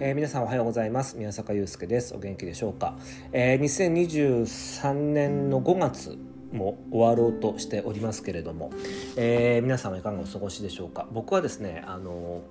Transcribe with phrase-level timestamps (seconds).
[0.00, 1.16] えー、皆さんおはようございます。
[1.16, 2.14] 宮坂祐介です。
[2.14, 2.96] お元気でしょうか、
[3.32, 6.16] えー、2023年の5月
[6.52, 8.70] も終わろうとしておりますけれども、
[9.16, 11.08] えー、皆さんはいかがお過ごしでしょうか？
[11.10, 12.42] 僕はですねあの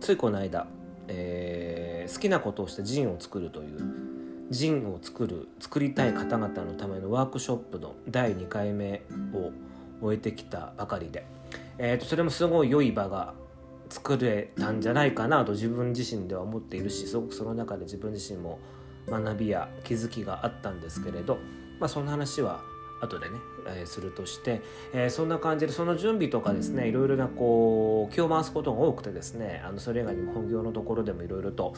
[0.00, 0.66] ついこの間、
[1.08, 3.78] えー、好きなことをしてジンを作るという
[4.48, 9.02] ジンを作る作りたい方々のためのワークショップの第2回目
[9.34, 9.52] を
[10.00, 11.26] 終えてきたばかりで、
[11.76, 13.34] えーとそれもすごい良い場が
[13.88, 18.58] 作れたんじゃないかなと自分自身では思っているしすごくその中で自分自身も
[19.08, 21.38] 学びや気づきがあったんですけれど、
[21.80, 22.62] まあ、そんな話は
[23.00, 24.60] 後でね、えー、するとして、
[24.92, 31.74] えー、そんな感じでその準備とかですねいろいろなこう気を回すことが多くてですねあのそれ以外にも本業のところでもいろいろと、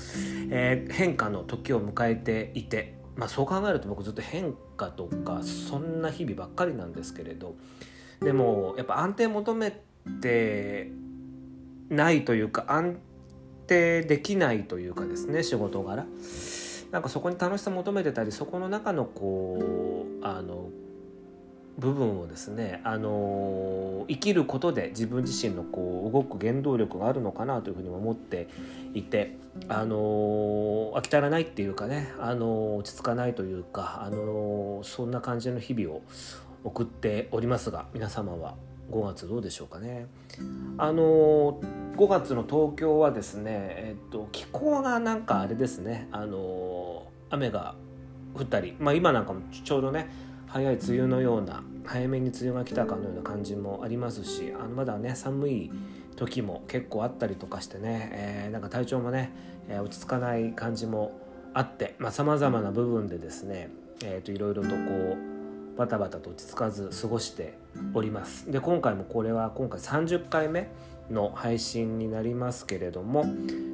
[0.51, 7.55] えー、変化の時を迎えていて、まあ、そう考えると僕ずっと変化とかそんな日々ばっかりなんですけれど
[8.21, 9.79] でもやっぱ安定求め
[10.21, 10.91] て
[11.91, 12.99] ないというか安
[13.67, 16.07] 定できないというかですね仕事柄。
[16.91, 20.71] なんかそこに楽しさ求めてたりそこの中のこうあの
[21.79, 28.49] 部分をですね、あの生きることで自分自身のこう動く原動力があるのかなというふうに思って
[28.93, 29.37] いて、
[29.69, 36.03] あの飽き足らないっていうかね、あの落ち着かないというか、あのそんな感じの日々を
[36.65, 38.70] 送っておりますが皆様は。
[38.91, 40.07] 5月どうでしょうかね。
[40.79, 41.61] あの
[41.97, 47.75] 5月の東京はですね、えっと、気候がなんかあれですね、あの雨が
[48.35, 50.09] 降ったり、まあ、今なんかもちょうどね
[50.47, 55.71] 早い梅雨のような早めに梅雨が来たかのような感じもありますしあのまだね寒い
[56.17, 59.33] 時も結構あったりとかしてね、えー、なんか体調もね、
[59.69, 61.13] えー、落ち着かない感じも
[61.55, 63.71] あってさまざ、まな部分でですね、
[64.05, 65.40] えーと、といろいろとこう
[65.81, 67.55] バタバタと落ち着かず過ごして
[67.95, 68.53] おります。
[68.53, 70.69] で今回もこれは今回30回目
[71.11, 73.25] の配信になりますけれども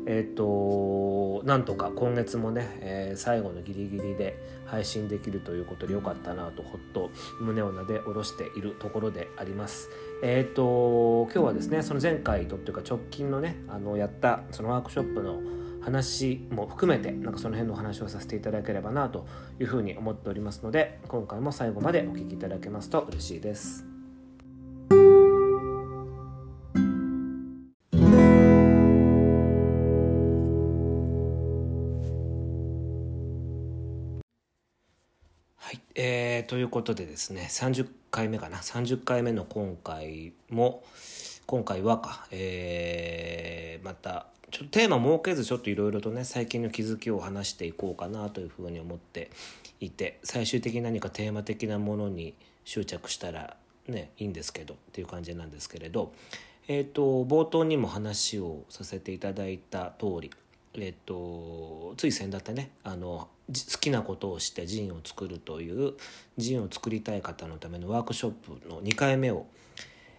[0.06, 9.90] えっ、ー、となんとか今月もね、えー、最後のギリギリで配信できるということでよかったなとほっと胸をなで下ろしているところであります。
[10.22, 15.40] えっ、ー、と今日はですねその前回とっていうか直近のねあのやったそのワークショップの
[15.86, 19.24] 話も含めてなんかその辺のお話をさせていただければなと
[19.60, 23.84] いうふうに思っておりますので今回も最後までお聴きいただけますと嬉しいです。
[35.98, 40.84] えー、ということでですね30回目かな30回目の今回も
[41.46, 49.30] 今回はか、えー、またちょっとテーマ設けずちょっといろいろとね最近の気づきを話していこうかなというふうに思って
[49.78, 53.56] いて最終的に何かテーマ的なものに執着したら
[53.86, 56.12] ねいいんですけどっていう感じなんですけれど
[56.66, 60.32] えっ、ー、と冒頭にも話をさせていただいた通り
[60.74, 65.94] えっ、とつい先だってねあの好きなことをしてジンを作るという
[66.38, 69.46] ジンを作りたい方のためのワークショップの2回目を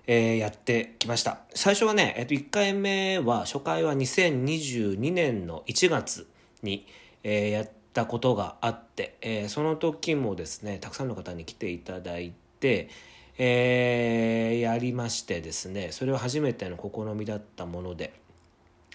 [0.07, 1.41] えー、やってきました。
[1.53, 6.27] 最初はね、えっ、と、1回目は、初回は2022年の1月
[6.63, 6.87] に、
[7.23, 12.89] えー、やったことがあって、えー、その時もですね、たくさんの方に来ていただいて、
[13.37, 18.13] えー、やりましてですね、それは初めての試みだったもので、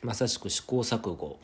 [0.02, 1.38] まさしく試行錯誤、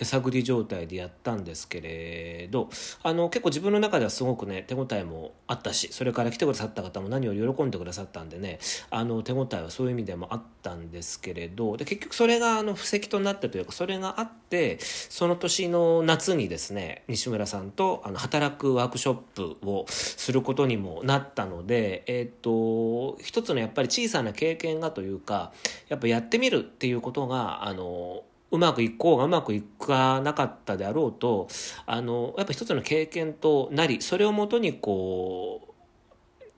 [0.00, 2.70] 手探り状態でやったんですけれど
[3.02, 25.52] あの結構自分の中ではすごくね手応えもあったしそれから来てくださった方も何より喜んでくださったんでねあの手応えはそういう意味でもあったんですけれどで結局それがあの布石となってというかそれがあってその年の夏にですね西村さんとあの働くワークショップをすることにもなったのでえっ、と一つのやっぱり小さな経験がというか
[25.88, 31.48] やっぱやってみるっていうことがあのうまくいこうがうまくいかなかったであろうと
[31.86, 35.74] あのやっぱ一つの経験となりそれをもとにこ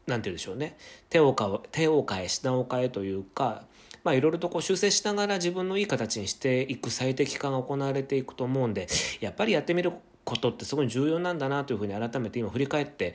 [0.07, 0.77] うなんて言うんでしょうね
[1.11, 3.65] 手をか手を変え品を変えというか
[4.05, 8.89] まあいろいろとこう修正しながら自分のいい形にしていく最適化が行われていくと思うんで
[9.21, 9.93] やっぱりやってみる
[10.25, 13.15] ことってすごい重要なんだなというふうに改めて今振り返って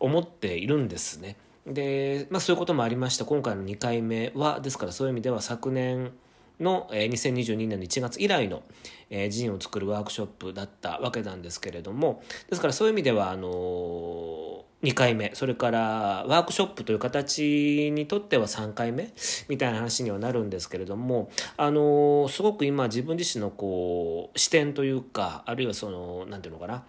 [0.00, 1.36] 思っているんですね。
[1.66, 6.12] で、まあそういうこともありました今回の2回目はですからそういう意味では昨年
[6.60, 8.62] の、え2022年の1月以来の、
[9.10, 19.12] えジンを作るワークショップだったわけなんですけれどもですからそういう意味ではあの2回目それからワークショップという形にとっては3回目
[19.48, 26.82] みたいな話にはなるんですけれどもあのすごく今自分自身のこう視点というかあるいはその何て言うのかな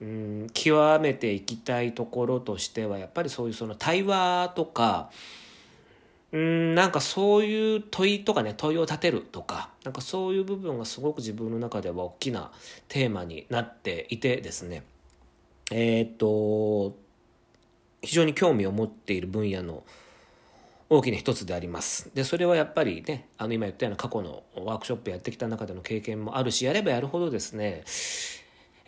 [0.00, 5.10] うん極めていきたいところとしてはやっぱりそういうその対話とか
[6.32, 12.52] うんなんかそういう問いとかね問いを立てるとかなんかそういう部分がすごく自分の中では大きな
[12.88, 14.84] テーマになっていてですね
[15.72, 16.96] えっ、と
[18.02, 19.84] 非常に興味を持っている分野の
[20.92, 22.10] 大きな一つであります。
[22.14, 27.84] で、それはやっぱりね、あの今言ったような過去のワークショップやってきた中での経験もあるし、やればやるほどですね、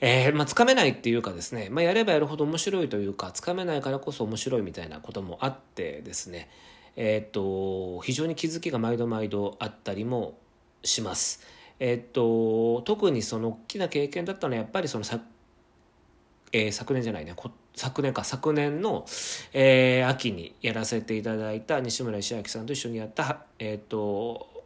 [0.00, 6.50] えー、まあ、つかめないっていうかですね、まあ、やればやるほど面白いというか、つかめないからこそ面白いみたいなこともあってですね、
[6.96, 10.38] えっ、と、非常に気づきが毎度毎度あったりも
[10.82, 11.46] します。
[11.78, 15.04] えっ、と、特にその大きな経験だったのはやっぱりその
[16.52, 17.34] えー、昨年じゃないね
[17.74, 19.06] 昨年か昨年の、
[19.54, 24.64] えー、秋にやらせていただいた西村石明さんと一緒にやったえっ、と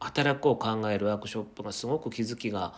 [0.00, 2.74] 働くを考えるワークショップがすごく気づきが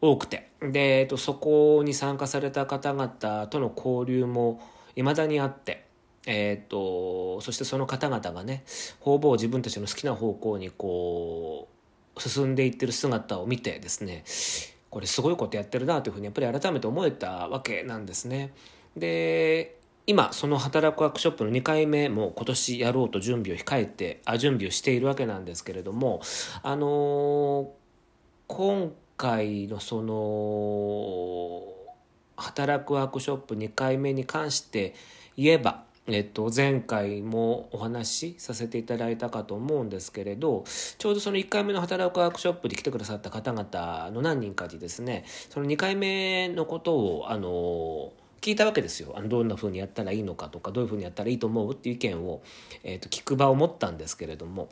[0.00, 4.60] 多くてで、えーと、そこに参加された方々との交流も
[4.96, 5.89] いまだにあって。
[6.26, 8.62] えーと、そしてその方々がね
[9.00, 11.68] 方々自分たちの好きな方向にこ
[12.16, 14.24] う進んでいってる姿を見てですね
[14.90, 18.52] これすごいことやってるなというふうにやっぱり改めて思えたわけなんですね。
[18.96, 19.76] で
[20.06, 26.20] 今その働くワークショップの2回目も今年やろうと準備を控えてあ準備をしているわけなんですけれども
[26.62, 27.70] あの
[28.48, 31.72] 今回のその
[32.36, 34.94] 働くワークショップ2回目に関して
[35.36, 40.64] 言えばえっと、前回もお話しさせていただいたかと思うんですけれど
[40.98, 52.42] ちょうどその1回目の働くワークショップに来てくださった方々の何人かにですねその2回目のことをあの聞いたわけですよあのどんなふうにやったらいいのかとかどういうふうにやったらいいと思うっていう意見を、
[52.82, 54.68] えっと、聞く場を持ったんですけれども。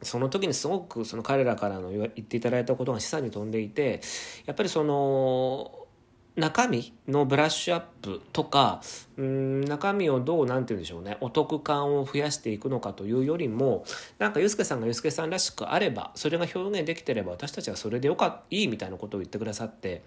[0.00, 4.00] その時にすごくその彼らからの言っていただいたことが示唆に富んでいて
[4.46, 5.87] やっぱりその
[6.38, 8.80] 中身のブラッシュアップとか
[9.16, 13.84] うん中身をどうなんて言うんでしょうねお得感を増やしていくのかというよりも
[14.18, 20.04] なんかユースケさんがユースケさんらしくあればそれが表現できてれば私たちはそれでよかいいみたいなことを言ってくださって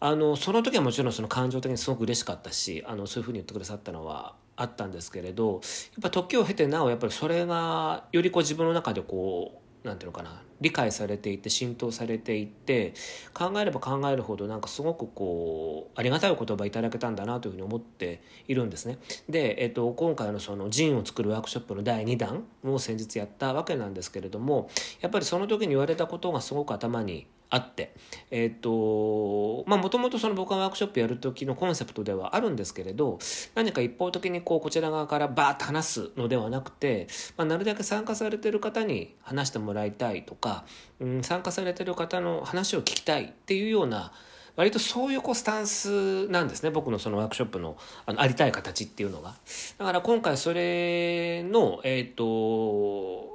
[0.00, 5.60] あのその時はもちろんその感情的にすごく嬉しかったしあのそういうふうに言ってくださったのはあったんですけれどやっ
[6.02, 12.94] ぱ時を経てなおやっぱりそれがよりこう自分の中でこうなんていうのかな理解されていって浸透されていって
[13.32, 18.98] 考えれば考えるほどなんかすごくこうありがたいお言葉いただけたんだなというふうに思っているんですね。
[19.28, 24.68] で、えっと、今回のそのジンを作るワークショップの第2弾を先日やったわけなんですけれども
[25.00, 27.94] やっぱりその時に言われたことがすごく頭にあって。
[28.30, 33.18] えっ、とまあもともとその僕がワークショップやる時のコンセプトではあるんですけれど
[33.54, 37.06] 何か一方的にこうこちら側からバーッと話すのではなくて、
[37.36, 40.64] まあ、なるだけ参加されてる方に話してもらいたいとか、
[41.00, 44.12] うん、参加されてる方の話を聞きたいっていうような
[44.56, 47.76] 割とそういうこうスタンスなんですね僕のそのワークショップの
[48.06, 49.34] あのありたい形っていうのが。
[49.78, 52.24] だから今回それの、えっ、ー、と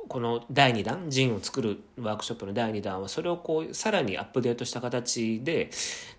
[0.08, 5.70] この第2弾ジンを作るワークショップの第2弾はそれをこうさらにアップデートした形で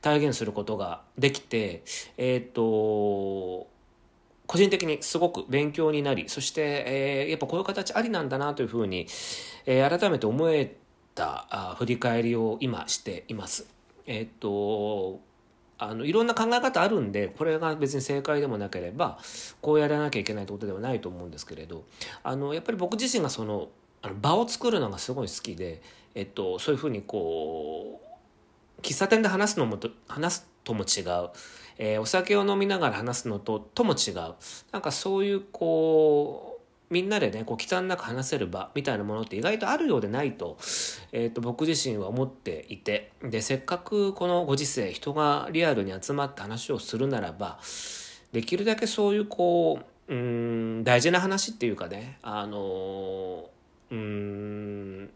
[0.01, 1.83] 体現することができて
[2.17, 3.67] えっ、ー、と
[4.47, 9.07] 個人的にすごく勉強になりそして、えー、やっぱこういう形ありなんだなというふうに、
[9.67, 10.77] えー、改めて思え
[11.15, 13.81] たあ振り返りを今しています。
[14.07, 15.21] えっと
[15.79, 19.19] あのいろんな考え方あるんでこれが別に正解でもなければ
[19.61, 21.85] こうやらなきゃいけないってことではないと思うんですけれど
[22.23, 23.69] あのやっぱり僕自身がその
[24.01, 25.81] あの場を作るのがすごい好きで、
[26.15, 28.01] えっと、そういうふうにこ
[28.79, 31.31] う喫茶店で話すのもと話すとも違う、
[31.79, 34.35] えー、お酒を飲みながら話すのととも違う。
[34.73, 36.52] なんかそういうこう
[36.93, 40.58] みんなでねこう忌憚なく話せる場みたいなものって意外とあるようでないと,、
[41.11, 47.58] えーと、僕自身は思っていてでせっかくこのご時世人がリアルに集まって話をするならば
[48.32, 53.49] できるだけそういうこううん大事な話っていうかねあの
[53.91, 55.11] うん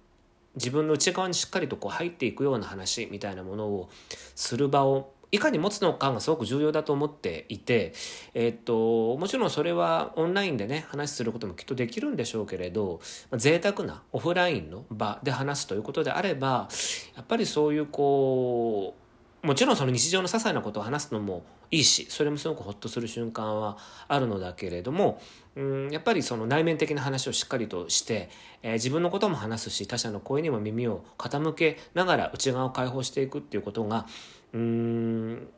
[0.54, 3.90] 自分の内側にしっかりとこう入っていくような話みたいなものを
[4.34, 7.92] する場をいかに持つのかがすごく重要だと思っていて、
[8.34, 13.00] えっと、もちろんそれはオンラインでね話することもきっとできるんでしょうけれど
[13.36, 16.68] 贅沢なオフラインの場で話すということであれば
[17.14, 18.94] やっぱりそういうこ
[19.42, 23.76] うもちろんその日常の些細なことを話すのもいいしそれもすごくホッとする瞬間は
[24.08, 25.20] あるのだけれども
[25.56, 28.28] うんやっぱりその内面的な話をしっかりとして、
[28.62, 34.06] えー、自分のことも話すし他者の声にも耳を傾けながら内側を解放していくっていうことが
[34.52, 35.48] うん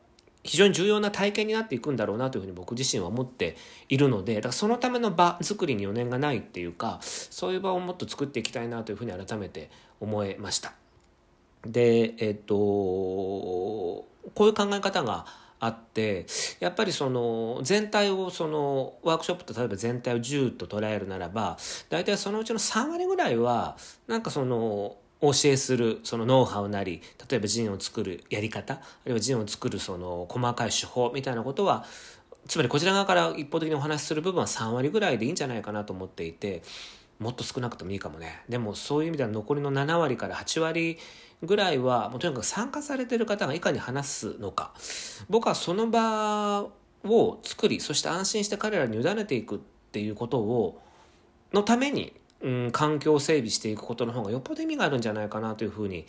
[0.43, 3.57] 非常に重要な体験になっていくんだろうなというふうに僕自身は思って
[3.89, 9.69] いるのでだからそのための場作りに余念がないっていうかそういう場をもっと作っていきたいなというふうに改めて
[9.99, 10.73] 思えました。
[11.65, 14.05] でえっとこ
[14.39, 15.25] ういう考え方が
[15.59, 16.25] あって
[16.61, 21.57] やっぱりその全体をそのワークショップと例えば全体を10と捉えるならば
[21.89, 23.75] 大体そのうちの3割ぐらいは
[24.07, 31.85] なんかそのお教えするそのノウハウなり例えばジンを作るやり方あるいはジンを作るその細かい手法みたいなことは
[32.47, 36.63] つまりこちら側から一方的にお話しする部分は3割ぐらいでいいんじゃないかなと思っていて
[37.19, 38.43] もっと少なくてもいいかもね。
[38.47, 40.97] でもそういう意味では残りの7割から8割
[41.43, 44.73] ぐらいはもうとにかく参加されてる方がいかに話すのか。
[45.29, 46.69] 僕はその場
[47.03, 49.59] を作りそして安心して彼らに委ねていくっ
[49.91, 50.81] ていうことを
[51.51, 56.05] のために、うん、環境を整備していくことの方がよっぽど意味があるんじゃないかなというふうに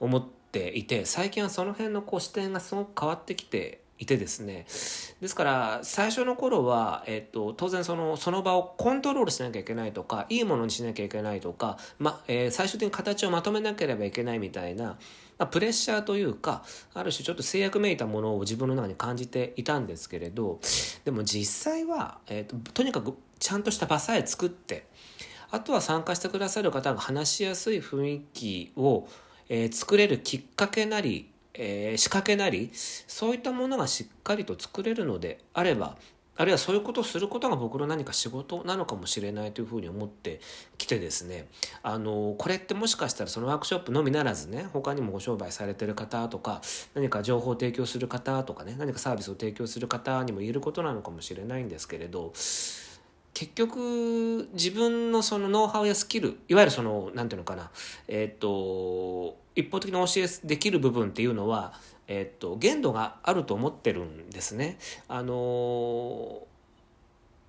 [0.00, 4.66] 思っていて最近はその辺のこう視点がすごく変わってきていてですね。
[5.20, 14.96] ですから最初の頃は、えっと、当然そのその場をコントロールしなきゃいけないとかいいものにしなきゃいけないとか、まえー、最終的に形をまとめなければいけないみたいな、ま
[15.38, 20.58] あ、プレッシャーというかある種ちょっと制約めいたものを自分の中に感じていたんですけれど
[21.04, 24.86] でも実際は、えっと、とにかくちゃんとした場さえ作って
[25.54, 29.06] あとは参加してくださる方が話しやすい雰囲気を、
[29.48, 35.96] えー、作れるきっかけなりえー、仕掛けなりそういったものがしっかりと作れるのであれば
[36.36, 40.40] あるいはそういうことをすることが僕の何か仕事なのかもしれないというふうに思って
[40.78, 41.46] きてですね。
[41.84, 46.60] あのこれってもしかしたらそのワークショップのみならずね他にもご商売されてる方とか
[46.94, 52.32] 何か情報を提供する方とかね何かサービスを提供する方にも言えることなのかもしれないんですけれど
[53.34, 57.70] 結局自分のそのノウハウやスキルいわゆるその何て言うのかな
[58.06, 61.74] えっ、と一方的に教えできる部分っていうのは、
[62.06, 64.78] えっ、と限度があると思ってるんですね。
[65.08, 66.46] あの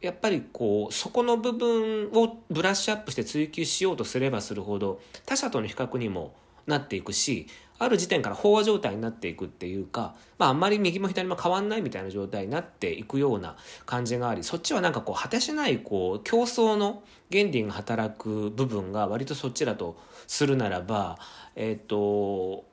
[0.01, 6.33] やっぱりこうそこの部分をブラッシュアップして追求しようとすればするほど他者との比較にも
[6.67, 21.17] なっていくしある時点から飽和状態になっていくっていうか、まあ、あんまり右も左も変わんないみたいな状態になっていくような感じがありそっちはなんかこう果てしないこう競争の原理が働く部分が割とそっちだとするならば、
[21.55, 22.65] え、ー、と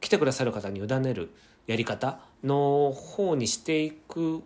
[0.00, 1.30] 来てくださる方に委ねる
[1.66, 4.42] やり方の方にしていく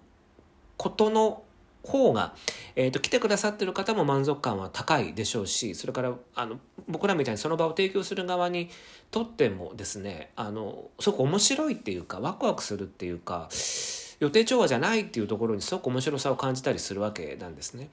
[0.76, 1.42] ことの
[1.84, 2.34] 方が、
[2.76, 8.70] えーと、来てくださってる方も満足感は高いでしょうしそれからあの僕らみたいにその場を提供する側に
[9.10, 13.48] とってもですねあのすごく面白いっていうかワクワクするっていうか
[14.20, 17.90] 予定調和じゃないっていうところにすごく面白さを感じたりするわけなんですね。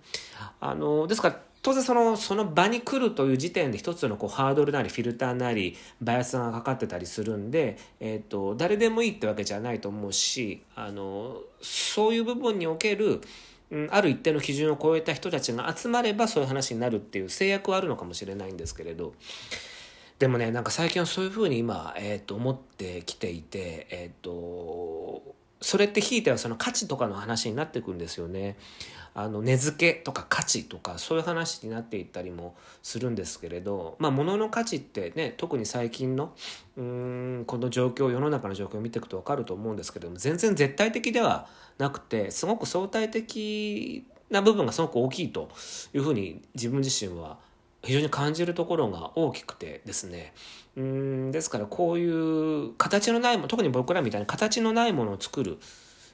[0.59, 13.21] あのですから当然そのその場に来るという時点で一つのこうハードルなりフィルターなりバイアスがかかってたりするんで、えーと誰でもいいってわけじゃないと思うしあのそういう部分における
[13.71, 19.13] うん、ある一定の基準を超えた人たちが集まればそういう話になるっていう制約はあるのかもしれないんですけれど
[20.17, 25.23] でもねなんか最近はそういうふうに今、えー、と思ってきていて、えーと、
[25.61, 28.57] それってひいてはその価値とかの話になってくんですよね。
[29.13, 36.33] あの値付けとか価値とかそういう話になっていったりもするんですけれどまあ物の価値ってね特に最近の
[36.77, 41.47] うんこの状況世の中の状況を見ていくと分かると思うんですけれども全然絶対的では
[41.77, 45.49] なくてすごく相対的な部分がすごく大きいと
[45.93, 47.37] いうふうに自分自身は
[47.83, 50.33] 非常に感じるところが大きくてですね。
[50.75, 55.57] うんですからこういう形のないも特に僕らみたいに形のないものを作る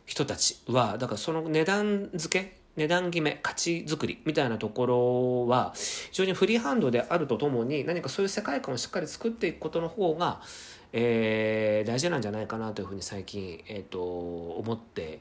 [0.06, 10.42] 人たちはだからその値段付け値段決め価値づくりみたいなところは非常にフリーハンドであるとともに何かそういう世界観をしっかり作っていくことの方が、
[10.92, 15.20] えー、大事なんじゃないかなというふうに最近、えーと、思って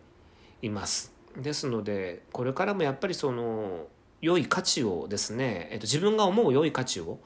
[0.62, 1.12] います。
[1.36, 3.86] ですのでこれからもやっぱりその
[4.20, 7.18] 良い価値をですね、えーと、自分が思う良い価値を、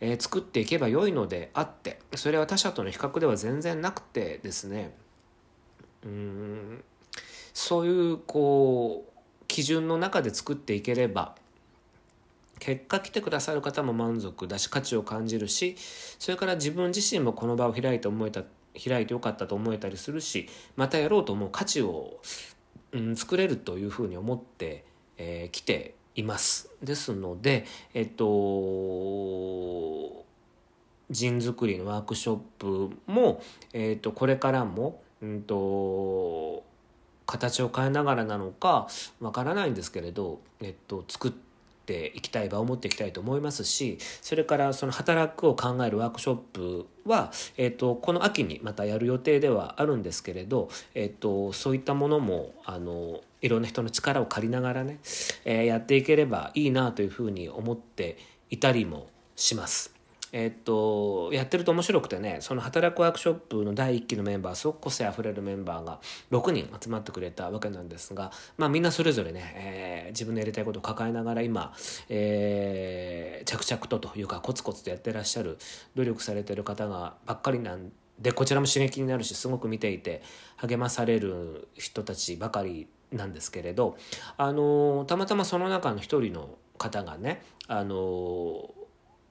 [0.00, 4.94] えー、作っていけば良いのであってそれは他者との比較では全然なくてですね
[6.04, 6.84] うん
[7.52, 9.09] そういうこう
[9.50, 11.34] 基準の中で作っていければ
[12.60, 15.76] 結果来てくださる方も満足だし価値を感じるし
[16.18, 18.44] それから自分自身もこの場を開いて思えた
[18.82, 22.20] 開いてよかったと思えたりするしまたやろうと思う価値を、
[22.92, 24.84] うん、作れるというふうに思って
[25.16, 26.70] き、えー、ています。
[26.82, 28.24] ですのでえっと
[31.10, 33.42] 人作りのワークショップも、
[33.72, 36.62] えっと、これからも、うんと
[37.30, 38.88] 形を変えながらなのか
[39.20, 41.32] わからないんですけれど、えっと、作っ
[41.86, 54.98] ていきたい場を持っていきたいと思いますしそれからその働くを考えるワークショップは、えっと、この秋にまたやる予定ではあるんですけれど、えっと、そういったものもあのいろんな人の力を借りながらね、
[55.44, 58.18] えー、やっていければいいなというふうに思って
[58.50, 59.99] いたりもします。
[60.32, 71.72] えっと、やってると面白くてねその働くワークショップの第1期のメンバーすごく個性あふれるメンバーが6人集まってくれたわけなんですが、まあ、みんなそれぞれね、えー、自分のやりたいことを抱えながら今、
[72.08, 75.58] えー、着々とというかコツコツとやってらっしゃる
[75.96, 80.22] 努力されてる方がばっかりなんでこちらも刺激になるしすごく見ていて
[80.58, 83.96] 励まされる人たちばかりなんですけれど
[84.36, 88.70] あのたまたまその中の一人の方がねあの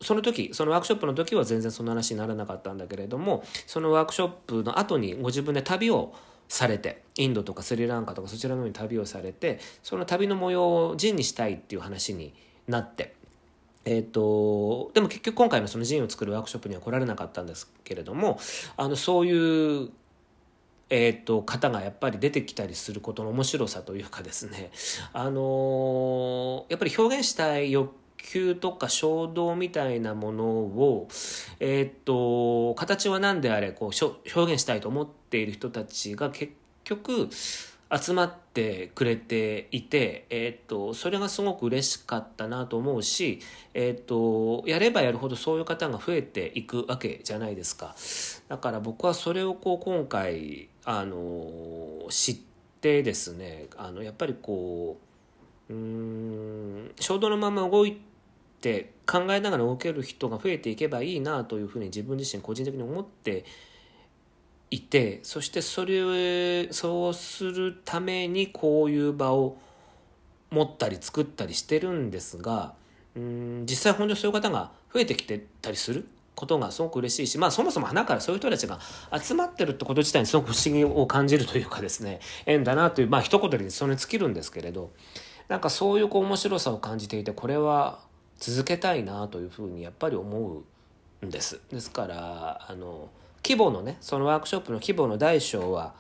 [0.02, 6.14] その時そのワークショップの時は全然その話にならなかったんだけれどもそのワークショップの後にご自分で旅を
[6.48, 12.34] されてインドとかスリランカとかそちらの方に旅をされてその旅の模様をジンにしたいっていう話に
[12.68, 13.16] なって
[13.86, 18.40] えーと、でも結局今回のそのジンを作るワークショップには来られなかったんですけれども
[18.78, 19.90] あのそういう、
[20.90, 24.70] えーと、方がやっぱり出てきたりすることの面白さというかですね
[25.14, 27.92] あのやっぱり表現したい欲
[28.24, 31.08] 求とか衝動みたいなものを、
[31.60, 37.30] えーと、形は何であれこう表現したいと思っている人たちが結局
[37.92, 43.40] 集まってくれていて、えーと、それがすごく嬉しかったなと思うし、
[43.74, 47.96] えーと、やればやるほどそういう方が増えていくわけじゃないですか。
[48.48, 52.38] だから僕はそれをこう今回あの知っ
[52.80, 54.98] てですねあのやっぱりこ
[55.70, 58.09] ううん衝動のまま動いて
[58.60, 63.46] って考えながら動ける人が増えていけばいいなというふうに自分自身個人的に思って
[64.70, 69.58] いてそしてそれそうするためにこういう場を
[70.52, 72.74] 持ったり作ったりしてるんですが
[73.16, 78.80] うん実際本当にそういう方が増えてきてたりすることがすごく嬉しいしまあそもそも花からそういう人たちが
[79.18, 84.92] 集まってるってこと自体にすごく不思議を感じるというかですね縁だなというまあ一言でそれに尽きるんですけれど
[85.48, 88.00] なんかそういうこう面白さを感じていてこれは
[88.40, 90.64] 続けたいなというふうにやっぱり思
[91.22, 91.60] うんです。
[91.70, 93.10] ですからあの
[93.44, 95.94] 規模のねそのワークショップの規模の大小は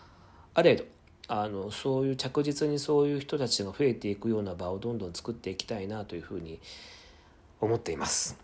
[0.53, 0.85] あれど
[1.27, 6.59] あのそういう着実にそういう人たちが増えていくような場をどんどん作っていきたいなというふうに
[7.61, 8.37] 思っています。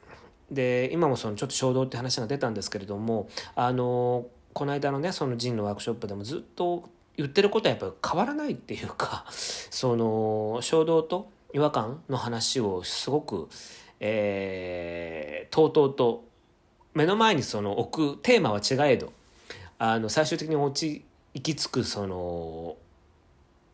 [0.52, 13.48] で今もそのちょっと衝動って話が出たんですけれどもあのこの間のねそのジンのワークショップでもずっと言ってることはやっぱり変わらないっていうかその衝動と違和感の話をすごく、
[14.00, 16.26] えー、とうとうと
[16.94, 19.14] 目の前にその置くテーマは違えど
[19.78, 21.04] あの最終的に落ち
[21.34, 22.78] 行き着くその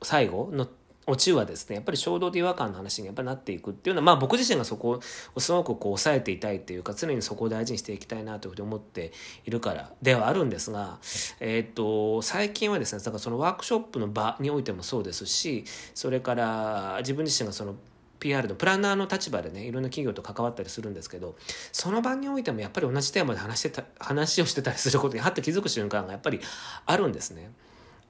[0.01, 0.67] 最後の
[1.07, 5.01] オチはですねやっぱり衝動と違和感の話にやっぱなっていくっていうのはまあ僕自身がそこ
[5.35, 9.11] をすごくこう抑えていたいっていうか常にそこを大事にしていきたいなというふうに思って
[9.45, 10.99] いるからではあるんですが、
[11.39, 17.75] えー、と最近はですねだからそのワークショップの場においてもそうですしそれから自分自身がその
[18.21, 21.35] PR のプランナーの立場でねいろんな企業と関わったりするんですけど
[21.73, 26.39] その場においてもやっぱり同じテーマで話してた話をしてたりすることにはって気づく瞬間がやっぱり
[26.85, 27.51] あるんですね。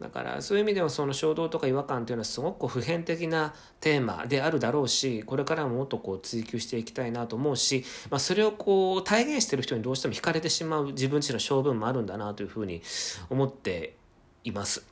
[0.02, 12.82] だからそういう意味ではその衝動とか違和感というのはすごく普遍的なテーマであるだろうしこれからももっとこう追求していきたいなと思うし、まあ、それをこう体現してる人にどうしても惹かれてしまう自分自身の性分もあるんだなというふうに
[13.30, 13.96] 思って
[14.44, 14.84] います。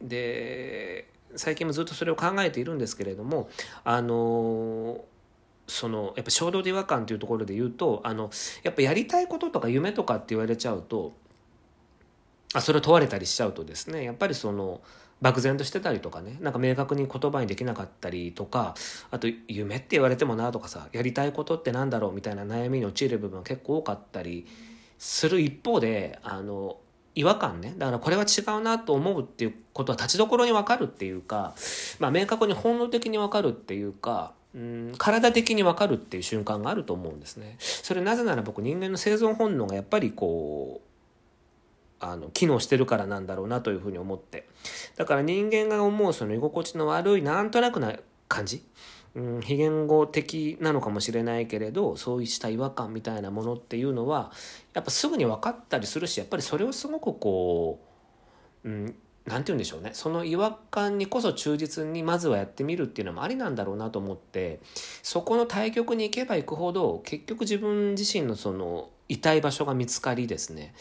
[0.00, 3.48] で最近もずっとそれを考えているんですけれども
[3.84, 5.04] あの
[5.66, 8.30] そのやっぱ衝動で違和感というところで言うとあの
[8.62, 11.12] やっぱやりたいこととか夢とかって言われちゃうと
[12.54, 14.80] あそれを問われたりしちゃうとですねやっぱりその
[15.20, 18.74] 漠然としてたりとかねなんか明確に言葉にできなかったりとか
[19.10, 24.46] あと夢って言われてもなとかさやりたいことってなんだろうみたいな悩みに陥る部分は結構多かったり
[24.98, 26.76] する一方であの
[27.14, 27.74] 違和感ね。
[27.78, 31.54] だからこれは違うなと思うっていうことは立ちどころに分かるっていうか、
[31.98, 37.56] まあ、明確に本能的に分かるっていうかうん体的に分かるっていう瞬間があると思うんですね。
[37.58, 44.48] それなぜなら僕人間の生存本能がやっぱりこうあの機能してるからなんだろうなというふうに思って。
[44.96, 47.94] だから人間が思うその居心地の悪いなんとなくな
[48.28, 48.62] 感じ。
[49.14, 54.32] うん、非言語的なのかもしれないけれどそうした違和感みたいなものっていうのは
[54.72, 57.80] やっぱすぐに分かったりするしやっぱりそれをすごくこ
[58.64, 58.94] う、うん、
[59.26, 59.90] なんて言うんでしょうね。
[59.94, 64.60] その違和感にこそ忠実にまずはやってみるっていうのもありなんだろうなと思って
[65.02, 70.74] そこの対局に行けば行くほど結局自分自身のその痛い場所が見つかりですね。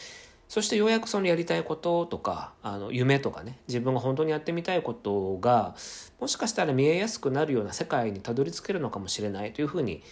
[0.48, 5.76] そしてようやくそのやりたいこととかあの夢とかね自分が本当にやってみたいことが
[6.20, 10.04] もしかしたら見えやすくなるような世界にたどり着けるのかもしれないというふうに、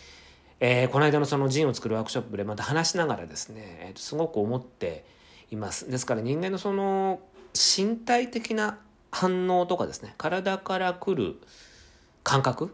[0.60, 5.06] えー、この間のそのジンを作るワークショップでまた話しながらですね、えー、すごく思って
[5.52, 5.90] います。
[5.90, 7.20] ですから人間のその
[7.54, 8.80] 身体的な
[9.12, 11.36] 反応とかですね体から来る
[12.24, 12.74] 感覚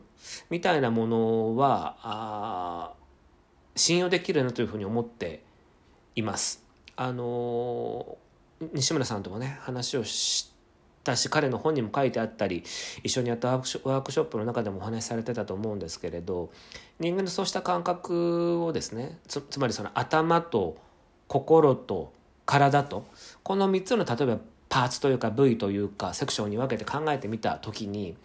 [0.49, 2.93] みたいなものはあ
[3.75, 5.43] 信用できるなというふうに思って
[6.15, 6.66] います。
[6.97, 8.17] あの
[8.73, 10.51] 西村さんともね話をし
[11.03, 12.63] たし彼の本にも書いてあったり
[13.03, 16.49] 一緒にやったワークショップの中でもお話しされてたと思うんですけれど
[16.99, 20.77] 人間のそうした感覚をですねつつまりその頭と
[21.27, 22.11] 心と
[22.47, 23.05] 体と
[23.43, 28.15] この3つの例えばパーツというか部位というかセクションに分けて考えてみた時に、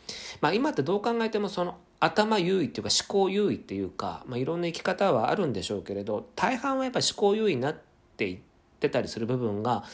[0.40, 7.76] まあ、今ってどう考えてもその頭優位っていうか思考優位っていうか、まあ、いろんな生き方はあるんでしょうけれど大半はやっぱ思考優位になっ
[8.16, 8.51] ていて
[8.88, 9.84] ってたりする部分が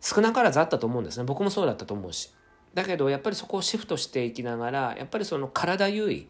[0.00, 2.30] 少なからずあったと思うんですね僕もそうだったと思うし。
[2.74, 6.28] だけどやっぱりそこをシフトしていきながらやっぱりその体優位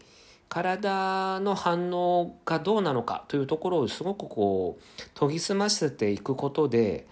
[0.48, 7.08] 体の反応がどうなのかというところをすごくこう研ぎ澄ませていくことで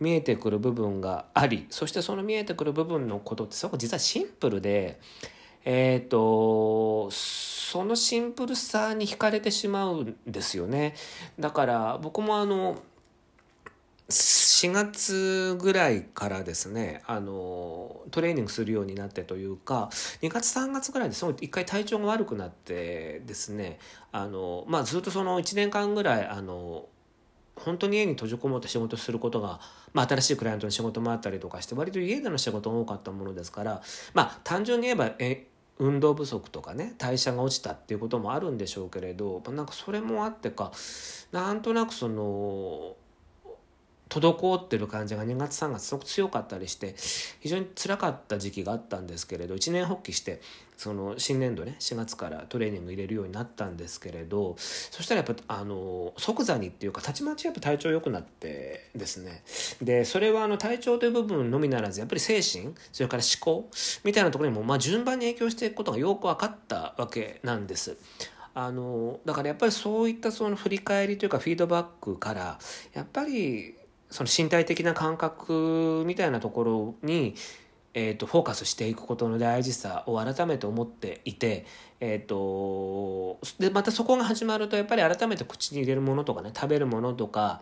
[0.00, 4.98] 見えてくる部分がありそしてその見えてくる部分のことってすごく実はシンプルで
[5.66, 10.94] えっ、ー、とそのシンプルさに惹かれてしまうんですよね
[11.38, 12.78] だから僕もあの
[14.10, 19.90] 4月ぐらいからですねあのトレーニングするようになってというか
[20.22, 23.78] 2月3月ぐらいですごい一回体調が悪くなってですね
[24.10, 26.86] あの、まあ、ずっとその1年間ぐらいあの
[27.54, 29.60] 本当に家に閉じこもって仕事することが、
[29.92, 33.82] まあ、新しいクライアントの仕事もあったりとかして割と家での仕事が多かったものですから
[34.14, 40.72] まあ単純に言えばえ運動不足とかね代謝が落ちたっていうこともあるんでしょうけれどなんかそれもあってか
[41.30, 42.96] なんとなくその
[44.08, 46.94] 滞ってる感じが2月3月すごく強かったりして
[47.40, 50.40] 非常につらかった時期があったんですけれど一年発起して
[50.76, 59.42] その新年度ね4月からトレーニング入れるようになったんですけれどそしたらやっぱあの即座にっていうかたちまちやっぱ体調良くなってですね
[59.82, 63.68] でそれはあの体調という部分のみならずやっぱり精神それから思考
[64.04, 67.96] みたいなところにもまあ順番に影響していくことがよく分かったわけなんです。
[68.54, 72.58] あのだからやっぱりそういったその振り返りというかフィードバックから
[72.92, 73.76] やっぱり
[74.10, 77.34] その身体的な感覚みたいなところに、
[77.94, 81.66] えーと、フォーカスしていくことの大事さを改めて思っていて、
[82.00, 87.60] えーと、でまたそこが始まるとやっぱり改めて口に入れるものとかね食べるものとか、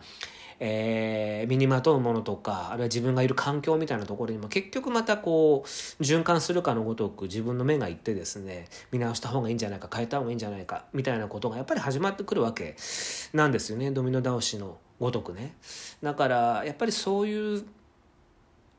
[0.59, 5.67] えー、身にまとうものとかあるいは自分がいる環境みたいなところにも結局またこう
[6.03, 12.75] 循環するかのごとく自分の目がいってですね見直した方がいいんじゃないか変えた方がいいんじゃないかみたいなことがやっぱり始まってくるわけ
[13.33, 13.91] なんですよね。
[13.91, 15.53] ドミノ倒しのごとくね。
[16.01, 17.61] だからやっぱりそういう、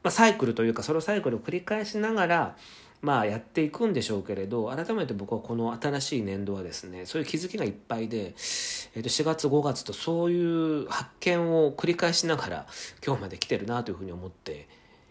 [0.03, 2.57] まあ、サイクルというかそのサイクルを繰り返しながら
[3.01, 8.35] まあやっていくんでしょうけれど改めて僕はこの新しい年度はですねそういう気づきがいっぱいで、
[8.97, 12.67] えー、と4月5月とそういう発見を繰り返しながら
[13.05, 14.69] 今日まで来てるなというふうに思って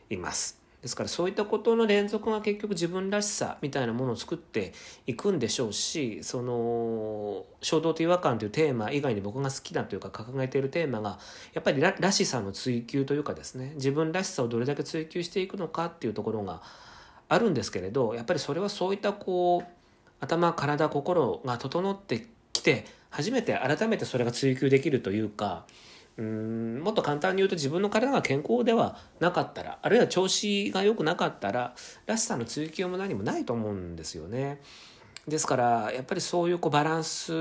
[0.10, 0.57] います。
[0.82, 4.74] ですからそういったことの連続が結局自分らしさみたいなものを作って
[5.08, 11.18] いくんでしょうしその衝動と違和感というテーマ以外に僕が好きだというか掲げているテーマが
[11.54, 16.62] やっぱりららしさの追求というかですね自分らしさをどれだけ追求していくのかっていうところが
[17.28, 19.78] あるんですけれどやっぱりそれはそういったこう
[20.20, 25.66] 頭体心が整ってきて初めて改めてそれが追求できるというか
[26.18, 31.76] うんもっと簡単に言うと自分の体が健康ではなかったらあるいは調子が良くなかったら
[32.08, 34.60] らしさの追求も何もないと思うんですよね。
[35.28, 37.34] ですからやっぱりそういうこうバランス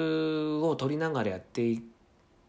[0.56, 1.62] を取りながらやって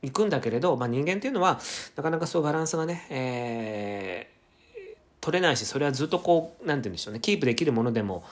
[0.02, 1.60] いくんだけれど、まあ、人間っていうのは
[1.96, 8.24] なかなかそうバランスがね、えー、取れないしそれはずっとこう何て言うんでしょうねキープできるものでも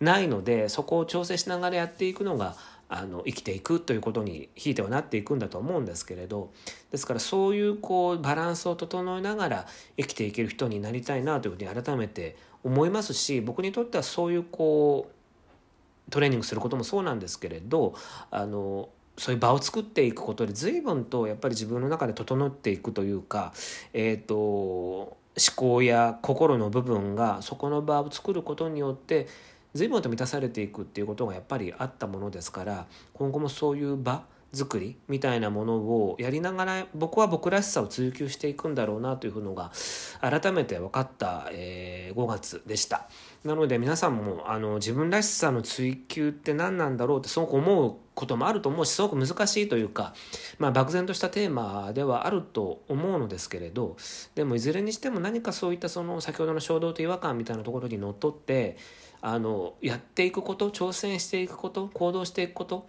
[0.00, 2.56] ないのでそこを調整しながらやっていくのが
[2.88, 6.50] あの生きていくということにひいてはなっていくんだと思うんですけれど
[6.90, 9.66] ですからそういうこうバランスを整えながら
[9.98, 17.94] 生きていける人になりたいなというふうに改めて思いますし僕にとってはそういうこうトレーニングすることもそうなんですけれど
[18.30, 23.52] あのそういう場を作っていくことで随分とやっぱり自分の中で整っていくというか、
[23.92, 25.16] えーと、思
[25.56, 29.26] 考や心の部分がそこの場を作ることによって
[29.74, 39.72] 随分と満たされていくっていうことがやっぱりあったものですから今後もそういう場作りみたいなものをやりながら僕は僕らしさを追求していくんだろうなというのが
[40.20, 43.08] 改めて分かった、えー、5月でした。
[43.44, 50.12] なので皆さんもあの自分らしさの追求って何なんだろうってすごく思うこともあると思うしすごく難しいというか、
[50.58, 53.96] まあ、漠然としたテーマではあると思うのですけれど
[54.34, 58.76] でもいずれにしても何かそういったその先ほどの衝動と違和感みたいなところにのっとって
[59.20, 62.88] あのやっていくこと挑戦していくこと行動していくこと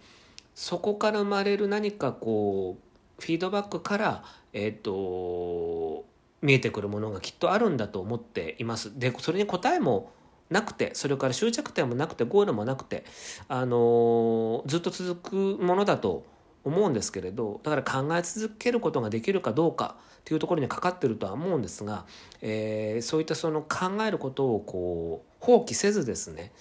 [0.54, 2.90] そこから生まれる何かこう
[3.20, 6.04] フィードバックから、えーと、
[6.42, 8.98] 見えてくるものがきっとあるんだと思っています。
[8.98, 10.10] でそれに答えも
[10.48, 13.04] なくてそれから終着点もなくてゴールもなくて、
[13.48, 16.24] あのずっと続くものだと
[16.64, 22.04] 思うんですけれどだから考え続けることができるかどうかっていうところにかかってるとは思うんですが、
[22.42, 26.52] えー、そういったその考えることをこう放棄せずですね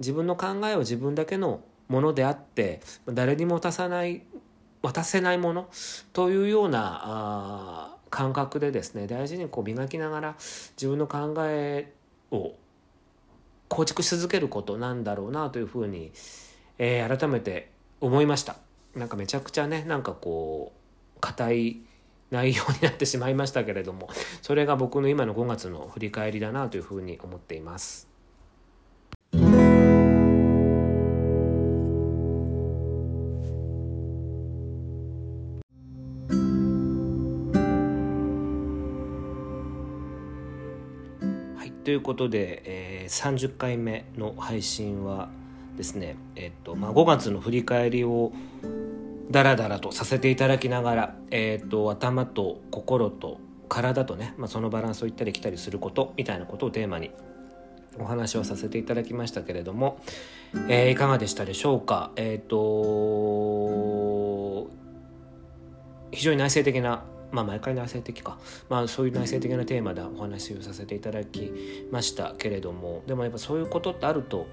[0.00, 4.22] 自分の考えは自分だけのものであって誰にも渡さない
[4.82, 5.68] 渡せないもの
[6.12, 10.34] というようなあ感覚でですね大事にこう磨きながら
[10.76, 11.92] 自分の考え
[12.30, 12.54] を
[13.68, 16.12] 構築し続けることなんだろうなというふうに、
[16.78, 18.56] えー、改めて思いました。
[18.96, 20.72] なんかめちゃくちゃねなんかこ
[21.16, 21.80] う硬い
[22.30, 24.08] 内容になってしまいましたけれども
[24.42, 28.14] それが僕の今の5月の振り返りだなというふうに思っています。
[41.84, 45.28] ということで、えー、30回目の配信は
[45.76, 48.32] ですね、えっとまあ、5月の振り返りを
[49.30, 57.10] ダラダラとさせていただきながら、えっと頭と心と体とね、まあ、そのバランスを行ったり来たりすることみたいなことをテーマに
[57.98, 59.98] お話をさせていただきましたけれども、
[60.68, 62.10] えー、いかがでしたでしょうか？
[62.16, 62.56] えっ、と
[66.12, 71.52] 非常に内省的なまあ、毎回内省的か、まあ、そういう内省的なテーマでお話をさせていただき
[71.90, 74.46] ましたけれどもでもやっぱそういうことってあると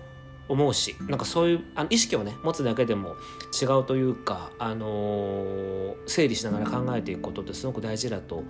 [0.47, 3.15] 思うしなんかそういうあの意識をね持つだけでも
[3.62, 8.43] 違うというか、あのー、整理しながら考えていくことってすごく大事だと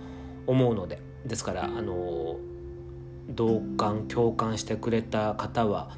[0.46, 2.38] 思うのでですから、あのー、
[3.28, 5.96] 同感共感してくれた方は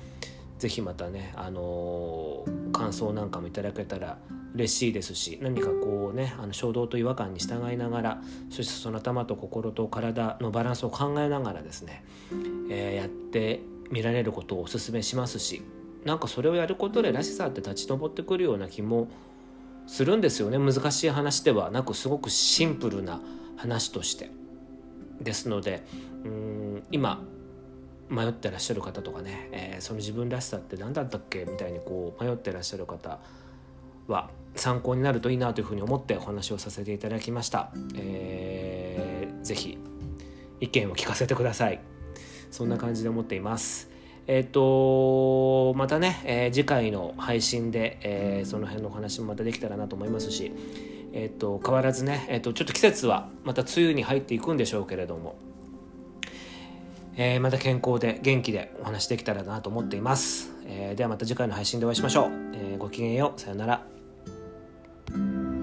[0.59, 4.18] 是非またね、あのー、感想なんかもいただけたら
[4.54, 12.04] 嬉しいですし何かこうねあの衝動と違和感に従いながらそしてその頭と心と体のバランスを考えながらですね、
[12.70, 15.62] えー、やってみられることをお勧めしますし
[16.05, 19.09] なんかそれをやることでらしさって立ち上ってくるような気も
[19.87, 23.21] するんですよね難しい話ではなくすごくシンプルな
[23.57, 24.31] 話として。
[25.21, 25.85] ですので
[26.25, 27.23] うん今
[28.09, 33.21] 迷ってらっしゃる方とかね、えー、その自分らしさって何だったっけみたいにこう迷ってらっしゃる方
[34.09, 37.73] は参考になるといいなというふうに思ってお話をさせていただきました。
[37.97, 39.79] えー、ぜひ
[40.61, 41.81] 意見を聞かせてください。
[42.51, 43.93] そんな感じで思っています。
[44.26, 50.52] えっ、ー、とまたね、えー、次回の配信で、えー、その辺のお話もまたできたらなと思いますし、
[51.12, 55.37] えっ、と変わらずね、えっとちょっと季節はまた梅雨に入っていくんでしょうけれども、
[57.16, 60.52] えまた健康で元気でお話できたらなと思っています。
[60.66, 62.30] えではまた次回の配信でお会いしましょう。
[62.54, 63.40] えごきげんよう。
[63.40, 65.54] さよなら。